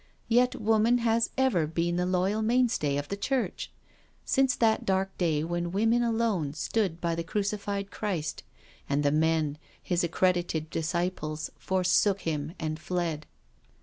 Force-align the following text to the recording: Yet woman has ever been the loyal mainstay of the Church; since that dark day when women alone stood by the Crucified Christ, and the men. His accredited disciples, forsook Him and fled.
Yet 0.29 0.55
woman 0.59 0.97
has 0.97 1.29
ever 1.37 1.67
been 1.67 1.95
the 1.95 2.07
loyal 2.07 2.41
mainstay 2.41 2.97
of 2.97 3.09
the 3.09 3.15
Church; 3.15 3.69
since 4.25 4.55
that 4.55 4.83
dark 4.83 5.15
day 5.19 5.43
when 5.43 5.71
women 5.71 6.01
alone 6.01 6.53
stood 6.55 6.99
by 6.99 7.13
the 7.13 7.23
Crucified 7.23 7.91
Christ, 7.91 8.41
and 8.89 9.03
the 9.03 9.11
men. 9.11 9.59
His 9.79 10.03
accredited 10.03 10.71
disciples, 10.71 11.51
forsook 11.55 12.21
Him 12.21 12.55
and 12.59 12.79
fled. 12.79 13.27